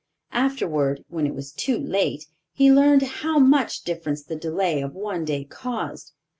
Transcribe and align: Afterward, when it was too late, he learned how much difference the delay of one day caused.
Afterward, 0.33 1.03
when 1.09 1.27
it 1.27 1.35
was 1.35 1.51
too 1.51 1.77
late, 1.77 2.25
he 2.53 2.71
learned 2.71 3.03
how 3.03 3.37
much 3.37 3.81
difference 3.83 4.23
the 4.23 4.35
delay 4.35 4.81
of 4.81 4.95
one 4.95 5.25
day 5.25 5.43
caused. 5.43 6.13